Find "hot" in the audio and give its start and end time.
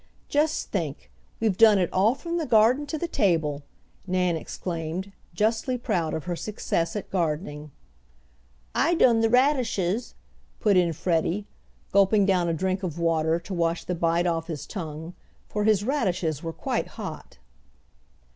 16.87-17.37